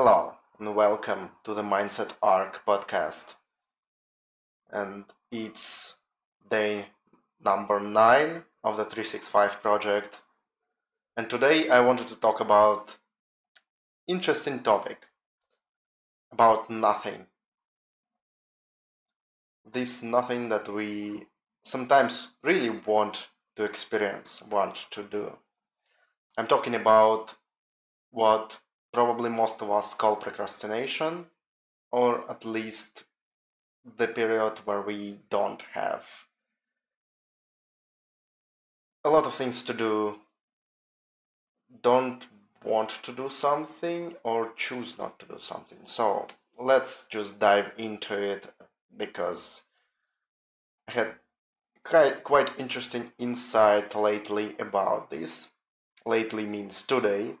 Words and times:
Hello 0.00 0.36
and 0.60 0.76
welcome 0.76 1.30
to 1.42 1.52
the 1.52 1.62
Mindset 1.64 2.12
Ark 2.22 2.62
podcast. 2.64 3.34
And 4.70 5.06
it's 5.32 5.96
day 6.48 6.90
number 7.44 7.80
nine 7.80 8.44
of 8.62 8.76
the 8.76 8.84
365 8.84 9.60
project. 9.60 10.20
And 11.16 11.28
today 11.28 11.68
I 11.68 11.80
wanted 11.80 12.06
to 12.10 12.14
talk 12.14 12.38
about 12.38 12.98
interesting 14.06 14.60
topic 14.60 14.98
about 16.30 16.70
nothing. 16.70 17.26
This 19.68 20.00
nothing 20.00 20.48
that 20.50 20.72
we 20.72 21.26
sometimes 21.64 22.28
really 22.44 22.70
want 22.70 23.30
to 23.56 23.64
experience, 23.64 24.44
want 24.48 24.76
to 24.92 25.02
do. 25.02 25.38
I'm 26.36 26.46
talking 26.46 26.76
about 26.76 27.34
what 28.12 28.60
probably 28.92 29.30
most 29.30 29.60
of 29.62 29.70
us 29.70 29.94
call 29.94 30.16
procrastination, 30.16 31.26
or 31.90 32.30
at 32.30 32.44
least 32.44 33.04
the 33.96 34.06
period 34.06 34.58
where 34.64 34.82
we 34.82 35.18
don't 35.30 35.62
have 35.72 36.26
a 39.04 39.10
lot 39.10 39.26
of 39.26 39.34
things 39.34 39.62
to 39.62 39.72
do, 39.72 40.16
don't 41.82 42.26
want 42.64 42.90
to 42.90 43.12
do 43.12 43.28
something, 43.28 44.14
or 44.22 44.52
choose 44.56 44.98
not 44.98 45.18
to 45.18 45.26
do 45.26 45.36
something. 45.38 45.78
So 45.84 46.26
let's 46.58 47.06
just 47.06 47.38
dive 47.38 47.72
into 47.78 48.20
it 48.20 48.52
because 48.96 49.62
I 50.88 50.92
had 50.92 51.14
quite, 51.84 52.24
quite 52.24 52.50
interesting 52.58 53.12
insight 53.18 53.94
lately 53.94 54.56
about 54.58 55.10
this. 55.10 55.52
Lately 56.04 56.46
means 56.46 56.82
today 56.82 57.36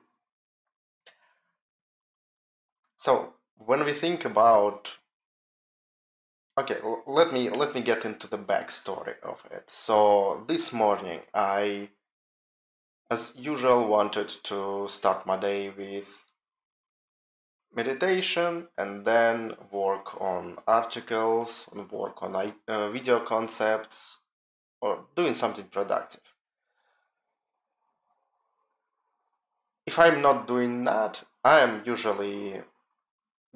so 2.98 3.32
when 3.56 3.84
we 3.84 3.92
think 3.92 4.24
about 4.24 4.98
okay, 6.58 6.78
let 7.06 7.32
me 7.32 7.48
let 7.48 7.72
me 7.74 7.80
get 7.80 8.04
into 8.04 8.26
the 8.26 8.38
backstory 8.38 9.14
of 9.22 9.42
it. 9.52 9.70
So 9.70 10.44
this 10.48 10.72
morning 10.72 11.20
I 11.32 11.90
as 13.08 13.32
usual 13.36 13.86
wanted 13.86 14.28
to 14.44 14.86
start 14.88 15.24
my 15.24 15.36
day 15.36 15.70
with 15.70 16.24
meditation 17.72 18.66
and 18.76 19.04
then 19.04 19.54
work 19.70 20.20
on 20.20 20.58
articles 20.66 21.68
and 21.72 21.90
work 21.92 22.20
on 22.22 22.34
uh, 22.66 22.90
video 22.90 23.20
concepts 23.20 24.18
or 24.80 25.04
doing 25.14 25.34
something 25.34 25.66
productive. 25.66 26.34
If 29.86 29.98
I'm 29.98 30.20
not 30.20 30.48
doing 30.48 30.84
that, 30.84 31.22
I 31.44 31.60
am 31.60 31.82
usually 31.84 32.60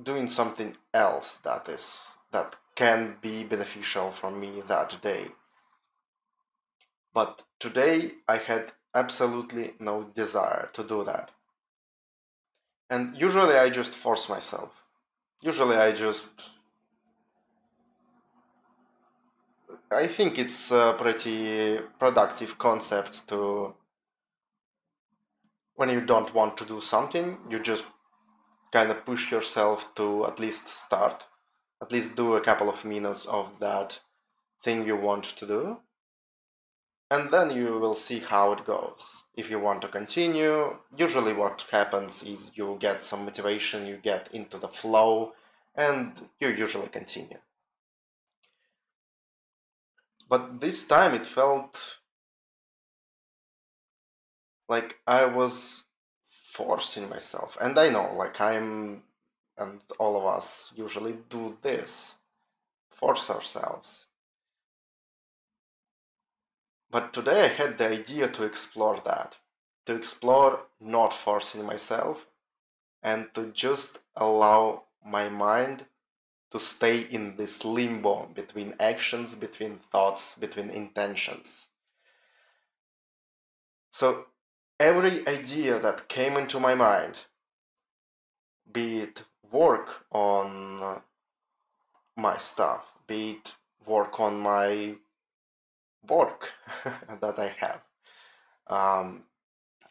doing 0.01 0.29
something 0.29 0.77
else 0.95 1.35
that 1.45 1.69
is 1.69 2.17
that 2.31 2.57
can 2.75 3.17
be 3.21 3.45
beneficial 3.45 4.11
for 4.11 4.31
me 4.31 4.63
that 4.67 5.01
day. 5.03 5.27
But 7.13 7.43
today 7.59 8.13
I 8.27 8.39
had 8.39 8.73
absolutely 8.95 9.75
no 9.79 10.05
desire 10.05 10.71
to 10.73 10.83
do 10.83 11.05
that. 11.05 11.31
And 12.89 13.17
usually 13.17 13.55
I 13.55 13.71
just 13.71 13.95
force 13.95 14.29
myself. 14.29 14.71
Usually 15.41 15.77
I 15.77 15.93
just 15.93 16.51
I 19.91 20.07
think 20.07 20.39
it's 20.39 20.71
a 20.71 20.95
pretty 20.97 21.79
productive 21.99 22.57
concept 22.57 23.29
to 23.29 23.75
when 25.75 25.91
you 25.91 26.01
don't 26.01 26.33
want 26.35 26.57
to 26.59 26.65
do 26.65 26.81
something, 26.81 27.39
you 27.51 27.59
just 27.59 27.91
kind 28.73 28.91
of 28.91 29.05
push 29.05 29.31
yourself 29.31 29.95
to 29.95 30.25
at 30.27 30.41
least 30.41 30.67
start, 30.67 31.27
at 31.81 31.93
least 31.93 32.17
do 32.17 32.35
a 32.35 32.41
couple 32.41 32.69
of 32.69 32.85
minutes 32.85 33.27
of 33.27 33.61
that 33.61 34.01
thing 34.63 34.87
you 34.87 34.97
want 34.97 35.25
to 35.25 35.47
do. 35.47 35.79
And 37.11 37.31
then 37.31 37.51
you 37.51 37.79
will 37.79 37.95
see 37.95 38.21
how 38.21 38.53
it 38.53 38.65
goes. 38.65 39.25
If 39.35 39.51
you 39.51 39.59
want 39.59 39.83
to 39.83 39.89
continue, 39.89 40.79
usually 40.97 41.35
what 41.35 41.67
happens 41.71 42.23
is 42.23 42.53
you 42.55 42.79
get 42.81 43.05
some 43.05 43.27
motivation, 43.27 43.87
you 43.87 43.99
get 43.99 44.31
into 44.33 44.57
the 44.57 44.69
flow, 44.69 45.35
and 45.75 46.29
you 46.41 46.49
usually 46.49 46.89
continue. 46.89 47.39
But 50.27 50.63
this 50.63 50.85
time 50.85 51.13
it 51.13 51.27
felt 51.27 51.99
like 54.67 54.99
I 55.07 55.27
was 55.27 55.85
forcing 56.53 57.09
myself. 57.09 57.57
And 57.61 57.79
I 57.79 57.89
know, 57.89 58.13
like, 58.15 58.39
I'm, 58.41 59.03
and 59.57 59.81
all 59.99 60.19
of 60.19 60.27
us 60.27 60.73
usually 60.77 61.17
do 61.31 61.57
this 61.63 62.17
force 62.91 63.31
ourselves. 63.31 64.07
But 66.91 67.15
today 67.15 67.45
I 67.45 67.49
had 67.49 67.79
the 67.79 67.89
idea 67.89 68.29
to 68.29 68.45
explore 68.45 68.99
that, 69.07 69.37
to 69.87 69.95
explore 69.95 70.61
not 70.79 71.15
forcing 71.15 71.65
myself 71.65 72.27
and 73.03 73.33
to 73.33 73.47
just 73.47 74.01
allow 74.15 74.83
my 75.05 75.31
mind 75.31 75.87
to 76.51 76.61
stay 76.61 77.01
in 77.01 77.37
this 77.37 77.65
limbo 77.65 78.29
between 78.35 78.75
actions, 78.79 79.35
between 79.35 79.81
thoughts, 79.91 80.37
between 80.37 80.69
intentions. 80.69 81.69
So 83.91 84.27
every 84.83 85.27
idea 85.29 85.79
that 85.79 86.09
came 86.09 86.37
into 86.37 86.59
my 86.59 86.75
mind, 86.75 87.27
be 88.71 88.99
it 88.99 89.23
work 89.53 90.07
on 90.11 91.01
my 92.17 92.37
stuff, 92.37 92.93
be 93.07 93.31
it 93.31 93.55
work 93.87 94.19
on 94.19 94.41
my 94.41 94.97
work 96.09 96.53
that 97.21 97.39
I 97.39 97.55
have, 97.61 97.83
um, 98.67 99.23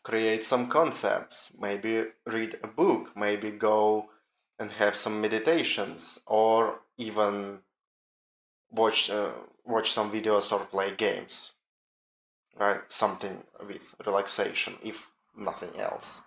create 0.03 0.43
some 0.43 0.67
concepts, 0.67 1.53
maybe 1.57 2.07
read 2.25 2.59
a 2.61 2.67
book, 2.67 3.15
maybe 3.15 3.49
go 3.49 4.09
and 4.59 4.71
have 4.71 4.95
some 4.95 5.21
meditations, 5.21 6.19
or 6.27 6.81
even 6.97 7.59
watch 8.69 9.09
uh, 9.09 9.31
watch 9.63 9.91
some 9.91 10.11
videos 10.11 10.51
or 10.51 10.65
play 10.65 10.91
games 10.91 11.53
right? 12.59 12.81
Something 12.87 13.43
with 13.65 13.95
relaxation, 14.05 14.75
if 14.83 15.09
nothing 15.35 15.79
else. 15.79 16.21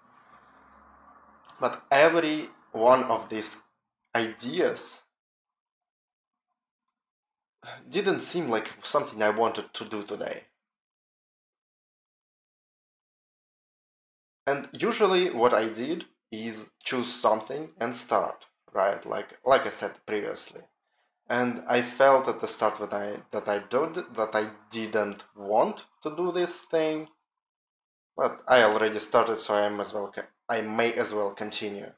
But 1.60 1.82
every 1.90 2.48
one 2.72 3.04
of 3.04 3.28
these 3.28 3.62
ideas 4.14 5.02
didn't 7.88 8.20
seem 8.20 8.48
like 8.48 8.72
something 8.82 9.22
I 9.22 9.30
wanted 9.30 9.72
to 9.74 9.84
do 9.84 10.02
today. 10.02 10.44
And 14.46 14.68
usually 14.72 15.30
what 15.30 15.54
I 15.54 15.68
did 15.68 16.04
is 16.30 16.70
choose 16.82 17.12
something 17.12 17.70
and 17.80 17.94
start, 17.94 18.46
right? 18.74 19.04
Like 19.06 19.38
like 19.44 19.64
I 19.64 19.70
said 19.70 19.92
previously 20.06 20.62
and 21.28 21.62
I 21.66 21.80
felt 21.82 22.28
at 22.28 22.40
the 22.40 22.48
start 22.48 22.78
that 22.78 22.92
I 22.92 23.16
that 23.30 23.48
I 23.48 23.58
don't 23.58 23.94
that 24.14 24.34
I 24.34 24.50
didn't 24.70 25.24
want 25.36 25.86
to 26.02 26.14
do 26.14 26.32
this 26.32 26.60
thing, 26.60 27.08
but 28.16 28.42
I 28.46 28.62
already 28.62 28.98
started, 28.98 29.38
so 29.38 29.54
I 29.54 29.80
as 29.80 29.94
well 29.94 30.12
I 30.48 30.60
may 30.60 30.92
as 30.92 31.14
well 31.14 31.32
continue. 31.32 31.92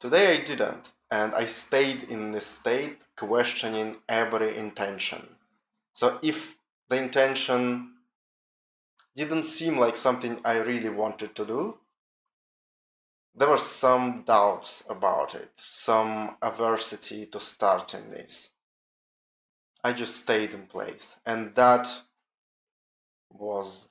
Today 0.00 0.34
I 0.34 0.44
didn't, 0.44 0.92
and 1.10 1.34
I 1.34 1.46
stayed 1.46 2.04
in 2.04 2.32
this 2.32 2.46
state 2.46 2.98
questioning 3.16 3.96
every 4.08 4.56
intention. 4.56 5.36
So 5.92 6.18
if 6.22 6.56
the 6.88 6.98
intention 6.98 7.94
didn't 9.14 9.44
seem 9.44 9.76
like 9.78 9.96
something 9.96 10.40
I 10.44 10.60
really 10.60 10.88
wanted 10.88 11.34
to 11.34 11.44
do, 11.44 11.78
there 13.34 13.48
were 13.48 13.58
some 13.58 14.22
doubts 14.22 14.84
about 14.88 15.34
it, 15.34 15.52
some 15.56 16.36
aversity 16.42 17.30
to 17.32 17.40
starting 17.40 18.10
this. 18.10 18.50
I 19.82 19.92
just 19.92 20.16
stayed 20.16 20.54
in 20.54 20.66
place, 20.66 21.16
and 21.26 21.54
that 21.54 22.02
was 23.30 23.88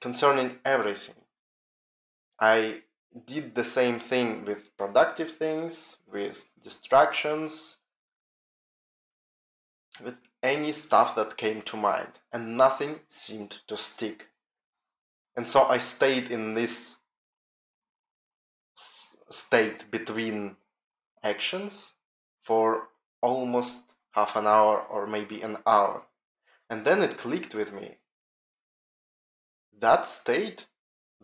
concerning 0.00 0.58
everything. 0.64 1.14
I 2.40 2.82
did 3.26 3.54
the 3.54 3.64
same 3.64 4.00
thing 4.00 4.44
with 4.44 4.76
productive 4.76 5.30
things, 5.30 5.98
with 6.10 6.50
distractions, 6.64 7.76
with 10.02 10.16
any 10.42 10.72
stuff 10.72 11.14
that 11.14 11.36
came 11.36 11.62
to 11.62 11.76
mind, 11.76 12.18
and 12.32 12.56
nothing 12.56 13.00
seemed 13.08 13.58
to 13.68 13.76
stick. 13.76 14.28
And 15.36 15.46
so 15.46 15.64
I 15.68 15.78
stayed 15.78 16.30
in 16.30 16.54
this 16.54 16.96
state 18.74 19.90
between 19.90 20.56
actions 21.22 21.94
for 22.42 22.88
almost 23.20 23.78
half 24.12 24.36
an 24.36 24.46
hour 24.46 24.80
or 24.80 25.06
maybe 25.06 25.40
an 25.42 25.58
hour. 25.66 26.02
And 26.68 26.84
then 26.84 27.02
it 27.02 27.18
clicked 27.18 27.54
with 27.54 27.72
me. 27.72 27.96
That 29.78 30.06
state 30.06 30.66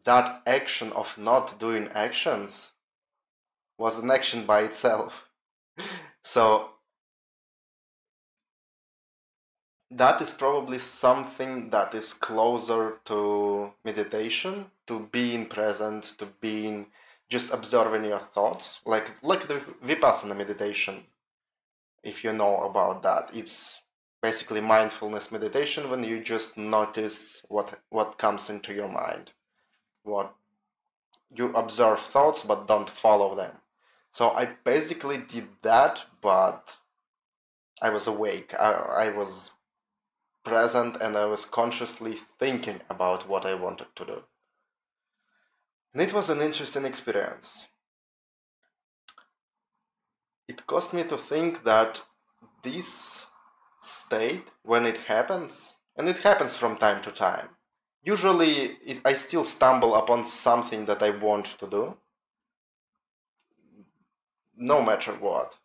that 0.05 0.43
action 0.47 0.91
of 0.93 1.19
not 1.19 1.59
doing 1.59 1.89
actions 1.89 2.73
was 3.77 3.99
an 3.99 4.11
action 4.11 4.47
by 4.47 4.61
itself. 4.62 5.29
so 6.23 6.71
that 9.91 10.21
is 10.21 10.33
probably 10.33 10.79
something 10.79 11.71
that 11.71 11.95
is 11.95 12.12
closer 12.12 12.99
to 13.05 13.73
meditation, 13.85 14.67
to 14.87 15.09
being 15.12 15.47
present, 15.47 16.15
to 16.19 16.27
being 16.41 16.87
just 17.28 17.52
observing 17.52 18.04
your 18.04 18.19
thoughts, 18.19 18.80
like 18.84 19.12
like 19.22 19.48
the 19.48 19.60
vipassana 19.84 20.36
meditation. 20.36 21.04
If 22.02 22.25
you 22.25 22.32
know 22.32 22.58
about 22.58 23.02
that, 23.02 23.30
it's 23.34 23.82
basically 24.22 24.60
mindfulness 24.60 25.30
meditation 25.30 25.90
when 25.90 26.04
you 26.04 26.20
just 26.20 26.56
notice 26.56 27.44
what 27.48 27.80
what 27.90 28.19
comes 28.19 28.48
into 28.50 28.72
your 28.72 28.88
mind, 28.88 29.32
what 30.02 30.34
you 31.34 31.52
observe 31.54 32.00
thoughts 32.00 32.42
but 32.42 32.66
don't 32.66 32.88
follow 32.88 33.34
them. 33.34 33.52
So 34.12 34.30
I 34.30 34.46
basically 34.64 35.19
did 35.19 35.48
that, 35.62 36.06
but 36.22 36.76
I 37.82 37.90
was 37.90 38.06
awake. 38.06 38.54
I, 38.58 38.72
I 38.72 39.08
was 39.10 39.52
present 40.44 40.96
and 41.00 41.16
I 41.16 41.26
was 41.26 41.44
consciously 41.44 42.14
thinking 42.38 42.80
about 42.88 43.28
what 43.28 43.44
I 43.44 43.54
wanted 43.54 43.94
to 43.96 44.04
do. 44.04 44.22
And 45.99 46.06
it 46.06 46.15
was 46.15 46.31
an 46.31 46.41
interesting 46.41 46.85
experience. 46.85 47.67
It 50.47 50.65
caused 50.65 50.93
me 50.93 51.03
to 51.03 51.19
think 51.19 51.65
that 51.65 52.03
this 52.62 53.27
state, 53.81 54.47
when 54.62 54.87
it 54.87 54.99
happens, 54.99 55.75
and 55.97 56.09
it 56.09 56.19
happens 56.19 56.56
from 56.56 56.77
time 56.77 57.03
to 57.03 57.11
time, 57.11 57.49
usually 58.05 58.77
it, 58.87 59.00
I 59.05 59.15
still 59.15 59.43
stumble 59.43 59.97
upon 59.97 60.25
something 60.25 60.85
that 60.85 61.03
I 61.03 61.11
want 61.11 61.47
to 61.59 61.67
do, 61.67 61.97
no 64.56 64.81
matter 64.81 65.15
what 65.15 65.59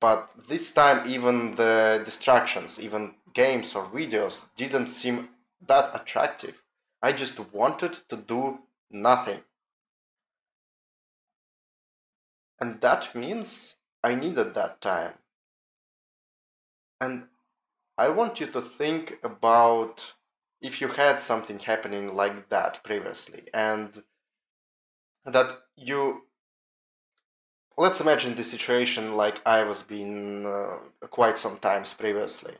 but 0.00 0.30
this 0.48 0.72
time 0.72 1.06
even 1.06 1.54
the 1.56 2.00
distractions 2.02 2.80
even 2.80 3.14
games 3.34 3.74
or 3.74 3.84
videos 3.84 4.40
didn't 4.56 4.86
seem 4.86 5.28
that 5.66 5.94
attractive 5.94 6.62
i 7.02 7.12
just 7.12 7.38
wanted 7.52 7.92
to 8.08 8.16
do 8.16 8.60
nothing 8.90 9.40
and 12.60 12.80
that 12.80 13.14
means 13.14 13.76
i 14.02 14.14
needed 14.14 14.54
that 14.54 14.80
time 14.80 15.14
and 17.00 17.28
i 17.96 18.08
want 18.08 18.40
you 18.40 18.46
to 18.46 18.60
think 18.60 19.18
about 19.22 20.14
if 20.60 20.80
you 20.80 20.88
had 20.88 21.22
something 21.22 21.58
happening 21.58 22.14
like 22.14 22.48
that 22.50 22.82
previously 22.82 23.44
and 23.54 24.02
that 25.24 25.60
you 25.76 26.22
let's 27.80 28.00
imagine 28.00 28.34
the 28.34 28.44
situation 28.44 29.14
like 29.14 29.40
I 29.46 29.64
was 29.64 29.82
being 29.82 30.44
uh, 30.44 30.78
quite 31.08 31.38
some 31.38 31.56
times 31.58 31.94
previously. 31.94 32.54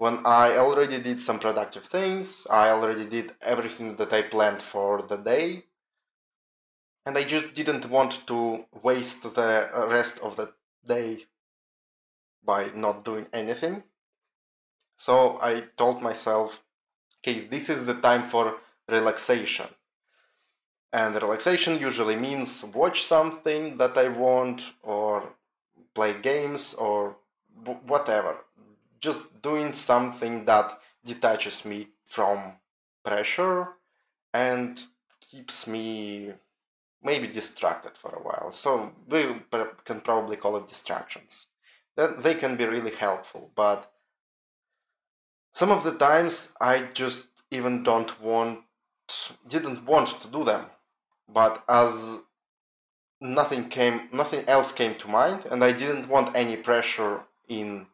When 0.00 0.24
I 0.24 0.56
already 0.56 0.98
did 0.98 1.20
some 1.20 1.38
productive 1.38 1.84
things, 1.84 2.46
I 2.48 2.70
already 2.70 3.04
did 3.04 3.34
everything 3.42 3.96
that 3.96 4.14
I 4.14 4.22
planned 4.22 4.62
for 4.62 5.02
the 5.02 5.18
day, 5.18 5.64
and 7.04 7.18
I 7.18 7.24
just 7.24 7.52
didn't 7.52 7.84
want 7.90 8.26
to 8.28 8.64
waste 8.82 9.22
the 9.34 9.68
rest 9.88 10.18
of 10.20 10.36
the 10.36 10.54
day 10.86 11.26
by 12.42 12.70
not 12.74 13.04
doing 13.04 13.26
anything. 13.34 13.82
So 14.96 15.38
I 15.42 15.64
told 15.76 16.00
myself, 16.00 16.62
okay, 17.18 17.40
this 17.40 17.68
is 17.68 17.84
the 17.84 18.00
time 18.00 18.26
for 18.30 18.56
relaxation. 18.88 19.68
And 20.94 21.14
relaxation 21.14 21.78
usually 21.78 22.16
means 22.16 22.64
watch 22.64 23.02
something 23.02 23.76
that 23.76 23.98
I 23.98 24.08
want 24.08 24.72
or 24.82 25.34
play 25.94 26.14
games 26.14 26.72
or 26.72 27.16
whatever. 27.86 28.36
Just 29.00 29.40
doing 29.42 29.72
something 29.72 30.44
that 30.44 30.78
detaches 31.04 31.64
me 31.64 31.88
from 32.04 32.56
pressure 33.04 33.68
and 34.34 34.82
keeps 35.20 35.66
me 35.66 36.32
maybe 37.02 37.26
distracted 37.26 37.96
for 37.96 38.10
a 38.10 38.22
while. 38.22 38.50
So 38.50 38.92
we 39.08 39.36
can 39.84 40.00
probably 40.00 40.36
call 40.36 40.56
it 40.56 40.68
distractions. 40.68 41.46
They 41.96 42.34
can 42.34 42.56
be 42.56 42.66
really 42.66 42.94
helpful, 42.94 43.50
but 43.54 43.92
some 45.52 45.70
of 45.70 45.82
the 45.82 45.92
times 45.92 46.54
I 46.60 46.88
just 46.94 47.26
even 47.50 47.82
don't 47.82 48.20
want 48.20 48.60
didn't 49.48 49.84
want 49.84 50.08
to 50.20 50.28
do 50.28 50.44
them 50.44 50.66
but 51.28 51.64
as 51.68 52.22
nothing 53.20 53.68
came 53.68 54.08
nothing 54.12 54.44
else 54.46 54.72
came 54.72 54.94
to 54.94 55.08
mind 55.08 55.44
and 55.50 55.64
i 55.64 55.72
didn't 55.72 56.08
want 56.08 56.30
any 56.34 56.56
pressure 56.56 57.22
in 57.48 57.86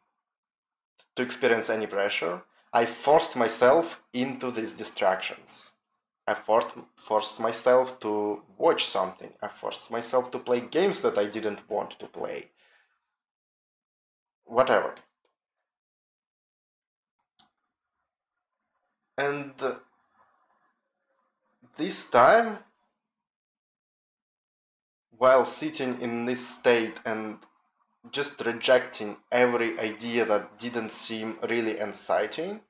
to 1.15 1.23
experience 1.23 1.71
any 1.71 1.87
pressure 1.87 2.43
i 2.73 2.85
forced 2.85 3.37
myself 3.37 4.03
into 4.13 4.51
these 4.51 4.75
distractions. 4.75 5.73
I 6.27 6.35
forced, 6.35 6.77
forced 6.97 7.41
myself 7.41 8.01
to 8.01 8.43
watch 8.59 8.85
something. 8.85 9.33
I 9.41 9.49
forced 9.49 9.91
myself 9.91 10.31
to 10.33 10.39
play 10.39 10.61
games 10.61 11.01
that 11.01 11.17
i 11.17 11.25
didn't 11.25 11.71
want 11.71 11.93
to 12.01 12.07
play. 12.07 12.51
Whatever. 14.45 14.95
And 19.17 19.55
uh, 19.63 19.77
this 21.79 22.05
time 22.11 22.59
while 25.17 25.47
sitting 25.47 26.01
in 26.03 26.27
this 26.27 26.47
state 26.47 27.01
and 27.07 27.39
just 28.12 28.44
rejecting 28.44 29.17
every 29.31 29.79
idea 29.79 30.25
that 30.25 30.58
didn't 30.58 30.91
seem 30.91 31.38
really 31.49 31.79
exciting. 31.79 32.61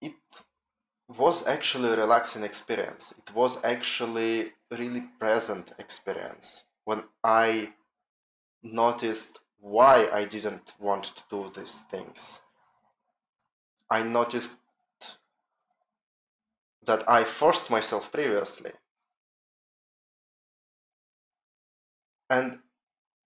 it 0.00 0.14
was 1.16 1.46
actually 1.46 1.88
a 1.88 1.96
relaxing 1.96 2.44
experience. 2.44 3.14
It 3.18 3.34
was 3.34 3.62
actually 3.64 4.52
really 4.70 5.04
present 5.18 5.72
experience 5.78 6.64
when 6.84 7.04
I 7.24 7.72
noticed 8.62 9.40
why 9.60 10.08
I 10.12 10.24
didn't 10.24 10.74
want 10.78 11.04
to 11.04 11.22
do 11.30 11.50
these 11.54 11.76
things. 11.90 12.40
I 13.90 14.02
noticed 14.02 14.52
that 16.84 17.08
I 17.08 17.24
forced 17.24 17.70
myself 17.70 18.12
previously 18.12 18.72
And 22.30 22.60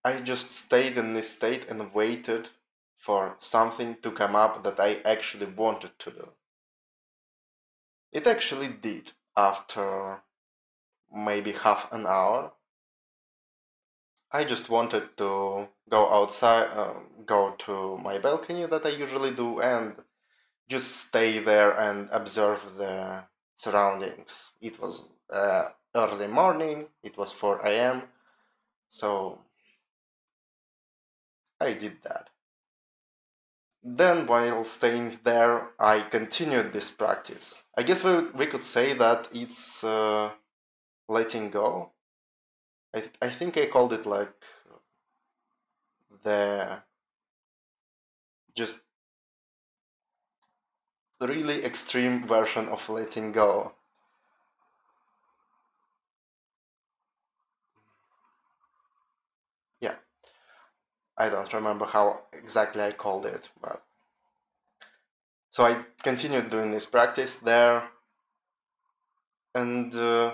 I 0.03 0.19
just 0.21 0.53
stayed 0.53 0.97
in 0.97 1.13
this 1.13 1.29
state 1.29 1.69
and 1.69 1.93
waited 1.93 2.49
for 2.97 3.35
something 3.39 3.97
to 4.01 4.11
come 4.11 4.35
up 4.35 4.63
that 4.63 4.79
I 4.79 5.01
actually 5.03 5.45
wanted 5.45 5.97
to 5.99 6.11
do. 6.11 6.29
It 8.11 8.27
actually 8.27 8.67
did 8.69 9.11
after 9.35 10.21
maybe 11.13 11.51
half 11.51 11.91
an 11.91 12.05
hour. 12.07 12.53
I 14.31 14.43
just 14.45 14.69
wanted 14.69 15.17
to 15.17 15.67
go 15.89 16.09
outside, 16.09 16.67
uh, 16.75 16.93
go 17.25 17.51
to 17.59 17.97
my 17.97 18.17
balcony 18.17 18.65
that 18.65 18.85
I 18.85 18.89
usually 18.89 19.31
do, 19.31 19.59
and 19.59 19.95
just 20.67 20.95
stay 21.07 21.39
there 21.39 21.71
and 21.71 22.09
observe 22.11 22.77
the 22.77 23.25
surroundings. 23.55 24.53
It 24.61 24.81
was 24.81 25.11
uh, 25.29 25.69
early 25.95 26.27
morning, 26.27 26.87
it 27.03 27.17
was 27.17 27.31
4 27.31 27.59
a.m., 27.65 28.03
so 28.93 29.39
I 31.59 31.73
did 31.73 32.03
that. 32.03 32.29
Then, 33.83 34.27
while 34.27 34.63
staying 34.63 35.19
there, 35.23 35.69
I 35.79 36.01
continued 36.01 36.71
this 36.71 36.91
practice. 36.91 37.63
I 37.75 37.81
guess 37.81 38.03
we, 38.03 38.29
we 38.29 38.45
could 38.45 38.63
say 38.63 38.93
that 38.93 39.27
it's 39.33 39.83
uh, 39.83 40.29
letting 41.09 41.49
go. 41.49 41.91
I, 42.93 42.99
th- 42.99 43.15
I 43.19 43.29
think 43.29 43.57
I 43.57 43.65
called 43.65 43.93
it 43.93 44.05
like 44.05 44.31
the 46.23 46.83
just 48.55 48.81
really 51.19 51.65
extreme 51.65 52.27
version 52.27 52.67
of 52.69 52.87
letting 52.89 53.31
go. 53.31 53.73
I 61.17 61.29
don't 61.29 61.53
remember 61.53 61.85
how 61.85 62.21
exactly 62.33 62.81
I 62.81 62.91
called 62.91 63.25
it, 63.25 63.51
but 63.61 63.83
so 65.49 65.65
I 65.65 65.85
continued 66.01 66.49
doing 66.49 66.71
this 66.71 66.87
practice 66.87 67.35
there, 67.35 67.83
and 69.53 69.93
uh, 69.95 70.33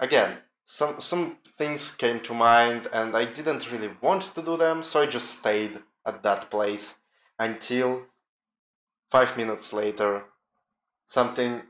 again, 0.00 0.38
some 0.64 1.00
some 1.00 1.36
things 1.58 1.90
came 1.90 2.20
to 2.20 2.34
mind, 2.34 2.88
and 2.92 3.14
I 3.14 3.26
didn't 3.26 3.70
really 3.70 3.90
want 4.00 4.22
to 4.34 4.42
do 4.42 4.56
them, 4.56 4.82
so 4.82 5.02
I 5.02 5.06
just 5.06 5.30
stayed 5.30 5.80
at 6.06 6.22
that 6.22 6.50
place 6.50 6.94
until 7.38 8.06
five 9.10 9.36
minutes 9.36 9.72
later, 9.72 10.24
something 11.06 11.62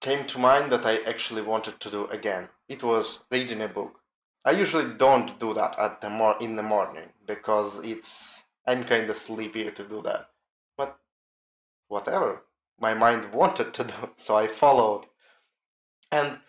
came 0.00 0.26
to 0.26 0.38
mind 0.38 0.70
that 0.70 0.84
I 0.84 0.98
actually 1.04 1.42
wanted 1.42 1.80
to 1.80 1.90
do 1.90 2.06
again. 2.06 2.50
It 2.68 2.82
was 2.82 3.20
reading 3.30 3.62
a 3.62 3.68
book. 3.68 4.00
I 4.44 4.52
usually 4.52 4.92
don't 4.94 5.38
do 5.38 5.54
that 5.54 5.78
at 5.78 6.00
the 6.00 6.10
mor- 6.10 6.36
in 6.40 6.56
the 6.56 6.62
morning 6.62 7.08
because 7.26 7.82
it's 7.84 8.44
I'm 8.66 8.84
kind 8.84 9.08
of 9.08 9.16
sleepy 9.16 9.70
to 9.70 9.84
do 9.84 10.02
that. 10.02 10.30
But 10.76 10.98
whatever, 11.88 12.42
my 12.78 12.94
mind 12.94 13.32
wanted 13.32 13.72
to 13.74 13.84
do, 13.84 14.10
so 14.14 14.36
I 14.36 14.46
followed. 14.46 15.06
And 16.10 16.40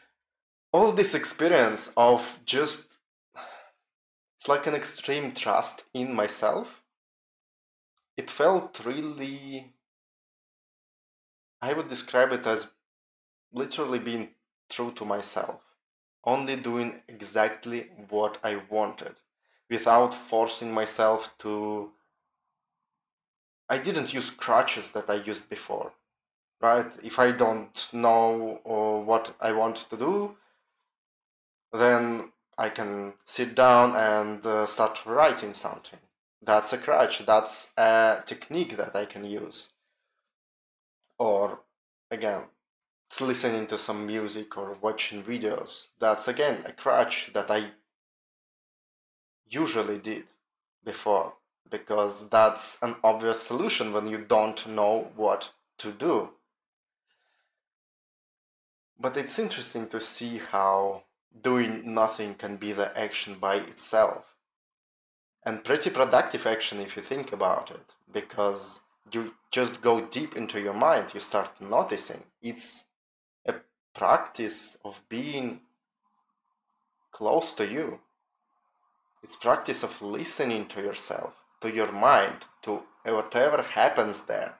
all 0.74 0.92
this 0.92 1.16
experience 1.16 1.92
of 1.96 2.40
just 2.46 2.98
it's 4.36 4.50
like 4.50 4.68
an 4.68 4.76
extreme 4.76 5.32
trust 5.32 5.84
in 5.94 6.14
myself. 6.14 6.84
It 8.18 8.30
felt 8.30 8.82
really 8.86 9.76
I 11.66 11.74
would 11.74 11.88
describe 11.88 12.32
it 12.32 12.46
as 12.46 12.68
literally 13.52 13.98
being 13.98 14.30
true 14.70 14.92
to 14.92 15.04
myself, 15.04 15.62
only 16.26 16.56
doing 16.56 17.02
exactly 17.08 17.90
what 18.10 18.38
I 18.44 18.62
wanted 18.70 19.16
without 19.70 20.14
forcing 20.14 20.74
myself 20.74 21.36
to. 21.40 21.92
I 23.70 23.78
didn't 23.80 24.14
use 24.14 24.30
crutches 24.30 24.92
that 24.92 25.10
I 25.10 25.16
used 25.16 25.50
before, 25.50 25.94
right? 26.62 26.92
If 27.04 27.18
I 27.18 27.32
don't 27.32 27.88
know 27.94 28.62
uh, 28.66 29.04
what 29.04 29.36
I 29.42 29.52
want 29.54 29.78
to 29.90 29.98
do, 29.98 30.36
then 31.74 32.32
I 32.58 32.70
can 32.70 33.14
sit 33.26 33.56
down 33.56 33.96
and 33.96 34.46
uh, 34.46 34.66
start 34.66 35.06
writing 35.06 35.54
something. 35.54 36.00
That's 36.42 36.74
a 36.74 36.78
crutch, 36.78 37.26
that's 37.26 37.74
a 37.76 38.22
technique 38.26 38.78
that 38.78 38.96
I 38.96 39.06
can 39.06 39.26
use. 39.26 39.70
Or, 41.18 41.62
again, 42.12 42.44
listening 43.22 43.68
to 43.68 43.78
some 43.78 44.06
music 44.06 44.58
or 44.58 44.78
watching 44.82 45.24
videos. 45.24 45.88
That's 46.00 46.28
again 46.28 46.64
a 46.66 46.72
crutch 46.72 47.32
that 47.34 47.50
I 47.50 47.72
usually 49.48 49.98
did 49.98 50.26
before 50.84 51.34
because 51.70 52.30
that's 52.30 52.78
an 52.82 52.96
obvious 53.04 53.42
solution 53.42 53.94
when 53.94 54.08
you 54.08 54.18
don't 54.18 54.68
know 54.68 55.12
what 55.16 55.52
to 55.80 55.92
do. 55.92 56.30
But 59.00 59.18
it's 59.18 59.40
interesting 59.40 59.88
to 59.90 60.00
see 60.00 60.40
how 60.52 61.04
doing 61.42 61.94
nothing 61.94 62.36
can 62.36 62.56
be 62.56 62.72
the 62.72 62.98
action 62.98 63.36
by 63.36 63.56
itself. 63.56 64.36
And 65.44 65.64
pretty 65.64 65.90
productive 65.90 66.48
action 66.48 66.80
if 66.80 66.96
you 66.96 67.02
think 67.02 67.32
about 67.32 67.70
it, 67.72 67.94
because 68.12 68.80
you 69.12 69.36
just 69.52 69.82
go 69.82 70.02
deep 70.02 70.36
into 70.36 70.60
your 70.60 70.74
mind, 70.74 71.14
you 71.14 71.20
start 71.20 71.62
noticing. 71.62 72.24
It's 72.42 72.86
practice 73.96 74.78
of 74.84 75.02
being 75.10 75.62
close 77.12 77.54
to 77.54 77.66
you. 77.66 78.00
It's 79.24 79.36
practice 79.36 79.82
of 79.84 80.02
listening 80.02 80.68
to 80.68 80.82
yourself, 80.82 81.34
to 81.62 81.74
your 81.74 81.92
mind, 81.92 82.46
to 82.64 82.84
whatever 83.04 83.64
happens 83.64 84.22
there. 84.22 84.56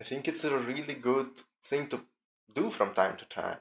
I 0.00 0.04
think 0.04 0.28
it's 0.28 0.44
a 0.44 0.58
really 0.58 0.94
good 0.94 1.28
thing 1.62 1.86
to 1.88 2.00
do 2.52 2.68
from 2.70 2.92
time 2.92 3.16
to 3.16 3.24
time. 3.24 3.58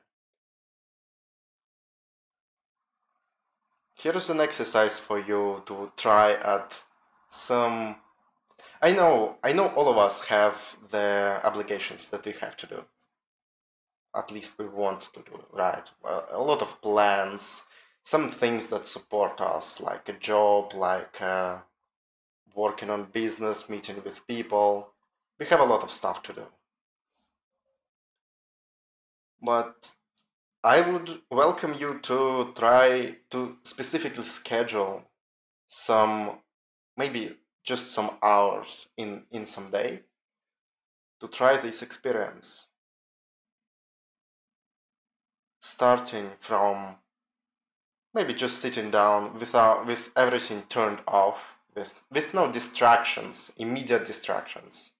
Here's 3.95 4.29
an 4.29 4.41
exercise 4.41 4.99
for 4.99 5.19
you 5.19 5.61
to 5.67 5.91
try 5.95 6.33
at 6.33 6.77
some 7.29 7.95
I 8.81 8.91
know 8.91 9.37
I 9.43 9.53
know 9.53 9.67
all 9.69 9.87
of 9.87 9.97
us 9.97 10.25
have 10.25 10.75
the 10.91 11.39
obligations 11.43 12.07
that 12.07 12.25
we 12.25 12.33
have 12.41 12.57
to 12.57 12.67
do 12.67 12.83
at 14.15 14.31
least 14.31 14.57
we 14.57 14.65
want 14.65 15.01
to 15.13 15.21
do, 15.21 15.43
right? 15.51 15.89
A 16.31 16.41
lot 16.41 16.61
of 16.61 16.81
plans, 16.81 17.63
some 18.03 18.29
things 18.29 18.67
that 18.67 18.85
support 18.85 19.41
us, 19.41 19.79
like 19.81 20.07
a 20.07 20.13
job, 20.13 20.73
like 20.73 21.21
uh, 21.21 21.57
working 22.55 22.89
on 22.89 23.09
business, 23.11 23.69
meeting 23.69 24.01
with 24.03 24.25
people. 24.27 24.89
We 25.39 25.45
have 25.47 25.59
a 25.59 25.65
lot 25.65 25.83
of 25.83 25.91
stuff 25.91 26.21
to 26.23 26.33
do. 26.33 26.45
But 29.41 29.91
I 30.63 30.81
would 30.81 31.21
welcome 31.29 31.73
you 31.77 31.99
to 32.03 32.53
try 32.55 33.17
to 33.31 33.57
specifically 33.63 34.23
schedule 34.23 35.03
some, 35.67 36.39
maybe 36.95 37.35
just 37.63 37.91
some 37.91 38.11
hours 38.21 38.87
in, 38.95 39.23
in 39.31 39.45
some 39.45 39.71
day 39.71 40.01
to 41.19 41.27
try 41.27 41.57
this 41.57 41.81
experience 41.81 42.67
starting 45.63 46.29
from 46.41 46.97
maybe 48.13 48.33
just 48.33 48.59
sitting 48.59 48.91
down 48.91 49.39
without 49.39 49.85
with 49.85 50.11
everything 50.13 50.61
turned 50.63 50.99
off 51.07 51.55
with 51.73 52.03
with 52.11 52.33
no 52.33 52.51
distractions 52.51 53.53
immediate 53.55 54.05
distractions. 54.05 54.91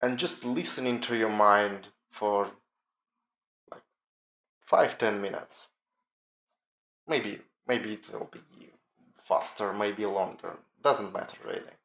And 0.00 0.18
just 0.18 0.44
listening 0.44 1.00
to 1.00 1.16
your 1.16 1.30
mind 1.30 1.88
for 2.08 2.52
like 3.72 3.82
five 4.60 4.96
ten 4.98 5.20
minutes. 5.20 5.66
Maybe 7.08 7.40
maybe 7.66 7.94
it 7.94 8.12
will 8.12 8.30
be 8.30 8.70
faster 9.20 9.72
maybe 9.72 10.06
longer 10.06 10.58
doesn't 10.80 11.12
matter 11.12 11.38
really. 11.44 11.76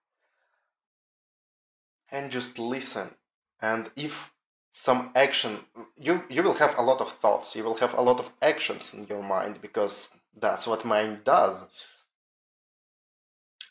And 2.11 2.29
just 2.29 2.59
listen. 2.59 3.15
And 3.59 3.89
if 3.95 4.31
some 4.71 5.11
action 5.15 5.59
you 5.97 6.23
you 6.29 6.41
will 6.41 6.53
have 6.53 6.77
a 6.77 6.81
lot 6.81 7.01
of 7.01 7.11
thoughts 7.11 7.55
you 7.55 7.63
will 7.63 7.75
have 7.75 7.93
a 7.93 8.01
lot 8.01 8.19
of 8.21 8.31
actions 8.41 8.93
in 8.93 9.05
your 9.07 9.21
mind 9.21 9.61
because 9.61 10.09
that's 10.39 10.65
what 10.65 10.85
mind 10.85 11.25
does. 11.25 11.67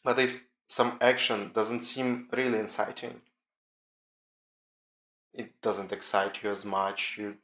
But 0.04 0.18
if 0.18 0.42
some 0.68 0.98
action 1.00 1.52
doesn't 1.54 1.80
seem 1.80 2.28
really 2.32 2.58
inciting 2.58 3.22
it 5.32 5.60
doesn't 5.62 5.92
excite 5.92 6.42
you 6.42 6.50
as 6.50 6.66
much 6.66 7.16
you 7.16 7.36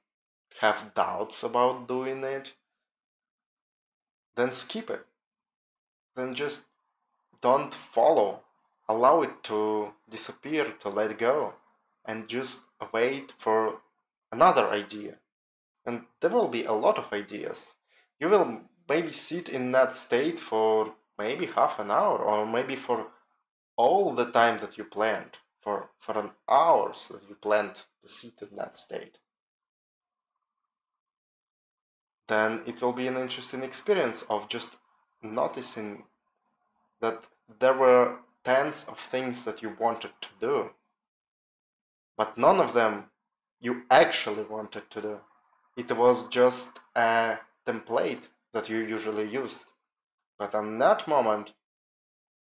have 0.61 0.93
doubts 0.95 1.43
about 1.43 1.89
doing 1.89 2.23
it 2.25 2.53
then 4.35 4.53
skip 4.53 4.91
it. 4.91 5.07
Then 6.15 6.35
just 6.35 6.65
don't 7.41 7.73
follow. 7.73 8.41
Allow 8.87 9.23
it 9.23 9.43
to 9.45 9.93
disappear 10.11 10.75
to 10.81 10.89
let 10.91 11.19
go 11.19 11.55
and 12.07 12.29
just 12.29 12.61
wait 12.93 13.33
for 13.39 13.81
another 14.33 14.69
idea. 14.69 15.19
And 15.85 16.05
there 16.21 16.31
will 16.31 16.49
be 16.49 16.65
a 16.65 16.73
lot 16.73 16.99
of 16.99 17.13
ideas. 17.13 17.75
You 18.19 18.29
will 18.29 18.63
maybe 18.89 19.13
sit 19.13 19.49
in 19.49 19.73
that 19.73 19.95
state 19.95 20.39
for 20.39 20.95
maybe 21.19 21.47
half 21.47 21.79
an 21.79 21.91
hour 21.91 22.19
or 22.19 22.47
maybe 22.47 22.77
for 22.77 23.09
all 23.77 24.13
the 24.13 24.31
time 24.31 24.59
that 24.61 24.79
you 24.79 24.85
planned, 24.85 25.39
for, 25.61 25.91
for 25.99 26.19
an 26.19 26.31
hours 26.49 27.09
that 27.09 27.29
you 27.29 27.35
planned 27.35 27.83
to 28.03 28.13
sit 28.13 28.43
in 28.43 28.57
that 28.57 28.77
state. 28.77 29.19
Then 32.29 32.63
it 32.67 32.83
will 32.83 32.93
be 32.93 33.07
an 33.07 33.17
interesting 33.17 33.63
experience 33.63 34.23
of 34.29 34.49
just 34.49 34.77
noticing 35.23 36.05
that 37.01 37.25
there 37.61 37.75
were 37.75 38.17
tens 38.45 38.85
of 38.89 38.99
things 38.99 39.45
that 39.45 39.63
you 39.63 39.77
wanted 39.79 40.11
to 40.21 40.29
do 40.41 40.71
but 42.17 42.39
none 42.39 42.61
of 42.61 42.73
them 42.73 43.11
you 43.61 43.83
actually 43.91 44.45
wanted 44.45 44.91
to 44.91 45.01
do. 45.01 45.21
It 45.77 45.95
was 45.97 46.29
just 46.29 46.81
a 46.95 47.39
template 47.67 48.29
that 48.53 48.69
you 48.69 48.79
usually 48.79 49.29
used. 49.29 49.65
But 50.39 50.55
on 50.55 50.79
that 50.79 51.07
moment, 51.07 51.53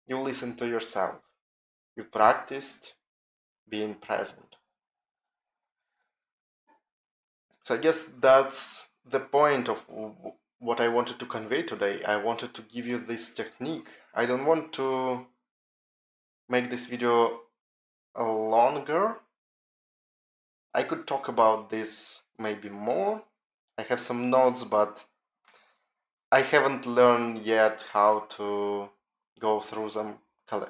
you 0.07 0.19
listened 0.19 0.59
to 0.59 0.69
yourself. 0.69 1.17
You 1.97 2.05
practiced 2.05 2.95
being 3.69 3.95
present. 3.95 4.57
So 7.62 7.75
I 7.75 7.79
guess 7.79 8.09
that's 8.21 8.89
the 9.09 9.21
point 9.21 9.69
of 9.69 9.85
what 10.59 10.81
I 10.81 10.89
wanted 10.89 11.19
to 11.21 11.27
convey 11.27 11.62
today. 11.62 12.03
I 12.05 12.17
wanted 12.17 12.55
to 12.55 12.62
give 12.62 12.87
you 12.87 12.99
this 12.99 13.31
technique. 13.31 13.87
I 14.15 14.27
don't 14.27 14.47
want 14.47 14.73
to 14.75 15.27
make 16.49 16.71
this 16.71 16.87
video 16.87 17.41
longer 18.19 19.21
I 20.75 20.83
could 20.85 21.07
talk 21.07 21.29
about 21.29 21.71
this 21.71 22.23
maybe 22.39 22.69
more. 22.69 23.23
I 23.79 23.83
have 23.83 24.00
some 24.00 24.31
notes, 24.31 24.65
but 24.65 25.05
I 26.31 26.43
haven't 26.43 26.87
learned 26.87 27.45
yet 27.45 27.87
how 27.93 28.27
to 28.37 28.91
go 29.39 29.61
through 29.61 29.91
them 29.91 30.19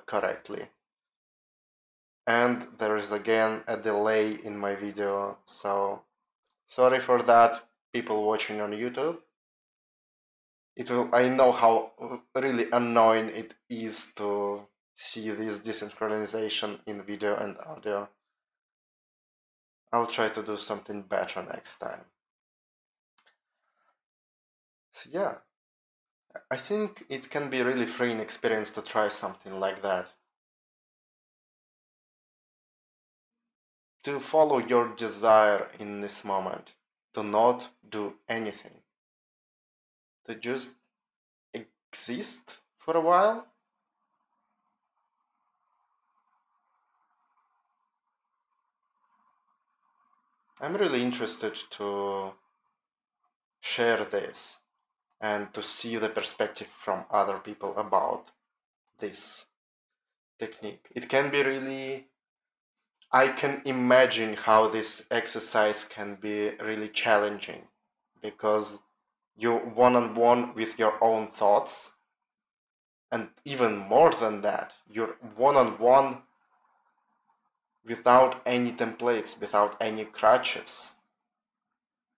correctly. 0.06 0.68
And 2.26 2.66
there 2.78 2.96
is 2.96 3.12
again 3.12 3.62
a 3.66 3.76
delay 3.76 4.32
in 4.32 4.56
my 4.56 4.74
video, 4.74 5.38
so 5.44 6.02
sorry 6.66 7.00
for 7.00 7.22
that, 7.22 7.62
people 7.92 8.24
watching 8.24 8.60
on 8.60 8.72
YouTube. 8.72 9.18
it 10.76 10.90
will 10.90 11.08
i 11.12 11.28
know 11.28 11.52
how 11.52 11.92
uh, 12.00 12.40
really 12.40 12.66
annoying 12.72 13.28
it 13.28 13.54
is 13.68 14.12
to 14.14 14.60
see 14.94 15.30
this 15.30 15.58
desynchronization 15.58 16.78
in 16.86 17.02
video 17.02 17.36
and 17.36 17.56
audio 17.66 18.08
i'll 19.92 20.06
try 20.06 20.28
to 20.28 20.42
do 20.42 20.56
something 20.56 21.02
better 21.02 21.42
next 21.42 21.76
time. 21.78 22.04
So 24.92 25.10
yeah. 25.12 25.34
I 26.50 26.56
think 26.56 27.04
it 27.08 27.30
can 27.30 27.50
be 27.50 27.62
really 27.62 27.86
freeing 27.86 28.20
experience 28.20 28.70
to 28.70 28.82
try 28.82 29.08
something 29.08 29.58
like 29.58 29.82
that. 29.82 30.10
To 34.04 34.20
follow 34.20 34.58
your 34.58 34.88
desire 34.94 35.68
in 35.78 36.00
this 36.00 36.24
moment, 36.24 36.74
to 37.14 37.22
not 37.22 37.70
do 37.88 38.14
anything, 38.28 38.82
to 40.24 40.34
just 40.34 40.74
exist 41.52 42.60
for 42.78 42.96
a 42.96 43.00
while. 43.00 43.46
I'm 50.62 50.76
really 50.76 51.02
interested 51.02 51.54
to 51.70 52.34
share 53.60 54.04
this 54.04 54.58
and 55.18 55.54
to 55.54 55.62
see 55.62 55.96
the 55.96 56.10
perspective 56.10 56.66
from 56.66 57.04
other 57.10 57.38
people 57.38 57.74
about 57.78 58.30
this 58.98 59.46
technique. 60.38 60.88
It 60.94 61.08
can 61.08 61.30
be 61.30 61.42
really 61.42 62.08
I 63.12 63.28
can 63.28 63.62
imagine 63.64 64.34
how 64.34 64.68
this 64.68 65.06
exercise 65.10 65.82
can 65.84 66.14
be 66.14 66.50
really 66.60 66.88
challenging 66.88 67.62
because 68.22 68.80
you're 69.36 69.58
one 69.58 69.96
on 69.96 70.14
one 70.14 70.54
with 70.54 70.78
your 70.78 71.02
own 71.02 71.26
thoughts. 71.26 71.92
And 73.10 73.30
even 73.44 73.76
more 73.76 74.10
than 74.10 74.42
that, 74.42 74.74
you're 74.88 75.16
one 75.34 75.56
on 75.56 75.78
one 75.78 76.22
without 77.84 78.42
any 78.46 78.72
templates, 78.72 79.38
without 79.40 79.76
any 79.80 80.04
crutches. 80.04 80.90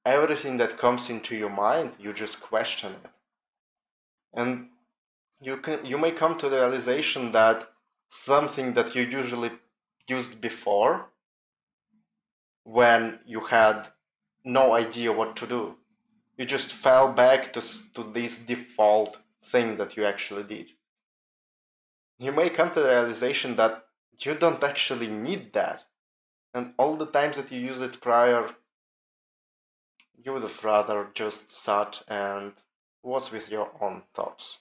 Everything 0.04 0.57
that 0.57 0.78
comes 0.78 1.09
into 1.09 1.37
your 1.37 1.50
mind, 1.50 1.92
you 1.99 2.12
just 2.12 2.40
question 2.40 2.92
it. 2.92 3.11
And 4.35 4.69
you 5.40 5.57
can 5.59 5.85
you 5.85 5.99
may 5.99 6.11
come 6.11 6.37
to 6.38 6.49
the 6.49 6.57
realization 6.57 7.33
that 7.33 7.69
something 8.09 8.75
that 8.75 8.95
you 8.95 9.02
usually 9.02 9.50
used 10.09 10.40
before 10.40 11.11
when 12.64 13.19
you 13.26 13.40
had 13.40 13.88
no 14.45 14.75
idea 14.75 15.12
what 15.12 15.37
to 15.37 15.47
do. 15.47 15.76
You 16.37 16.45
just 16.45 16.73
fell 16.73 17.12
back 17.12 17.52
to, 17.52 17.61
to 17.95 18.02
this 18.02 18.38
default 18.38 19.19
thing 19.45 19.76
that 19.76 19.97
you 19.97 20.04
actually 20.04 20.45
did. 20.45 20.73
You 22.19 22.33
may 22.33 22.49
come 22.50 22.71
to 22.71 22.81
the 22.81 22.88
realization 22.88 23.57
that 23.57 23.85
you 24.26 24.35
don't 24.35 24.62
actually 24.62 25.09
need 25.09 25.52
that. 25.52 25.85
And 26.55 26.75
all 26.79 26.97
the 26.97 27.07
times 27.07 27.37
that 27.37 27.50
you 27.50 27.61
used 27.61 27.83
it 27.83 28.00
prior, 28.00 28.50
you 30.23 30.33
would 30.33 30.43
have 30.43 30.64
rather 30.64 31.09
just 31.14 31.50
sat 31.50 32.02
and 32.07 32.52
was 33.02 33.33
with 33.33 33.50
your 33.50 33.71
own 33.81 34.02
thoughts. 34.14 34.61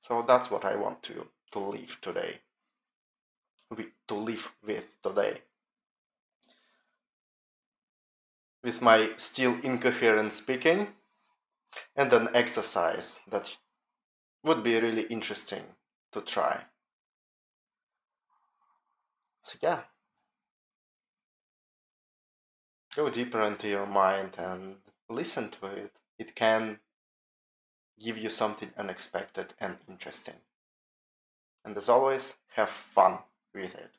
So 0.00 0.22
that's 0.26 0.50
what 0.50 0.64
I 0.64 0.76
want 0.76 1.02
to, 1.04 1.28
to 1.52 1.58
leave 1.58 2.00
today 2.00 2.40
to 4.08 4.14
live 4.14 4.52
with 4.64 5.00
today. 5.02 5.38
With 8.62 8.82
my 8.82 9.10
still 9.16 9.56
incoherent 9.62 10.32
speaking 10.32 10.88
and 11.96 12.12
an 12.12 12.28
exercise 12.34 13.20
that 13.30 13.56
would 14.44 14.62
be 14.62 14.78
really 14.78 15.02
interesting 15.02 15.62
to 16.12 16.20
try. 16.20 16.60
So, 19.42 19.58
yeah. 19.60 19.80
Go 22.94 23.10
deeper 23.10 23.40
into 23.42 23.68
your 23.68 23.86
mind 23.86 24.36
and 24.38 24.76
listen 25.08 25.50
to 25.50 25.66
it. 25.66 25.92
It 26.18 26.34
can 26.34 26.78
give 27.98 28.18
you 28.18 28.28
something 28.28 28.72
unexpected 28.76 29.54
and 29.60 29.76
interesting. 29.88 30.36
And 31.64 31.76
as 31.76 31.88
always, 31.88 32.34
have 32.54 32.68
fun 32.68 33.18
with 33.54 33.74
it. 33.74 33.92